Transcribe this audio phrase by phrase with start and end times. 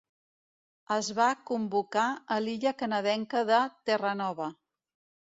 [0.95, 2.05] Es va convocar
[2.37, 3.61] a l'illa canadenca de
[3.91, 4.49] Terranova.